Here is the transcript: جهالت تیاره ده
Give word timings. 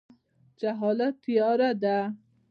جهالت 0.59 1.15
تیاره 1.23 1.69
ده 1.81 1.97